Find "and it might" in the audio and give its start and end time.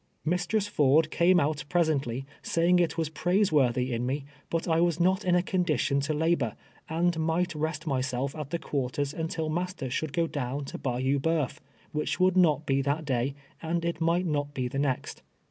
13.61-14.25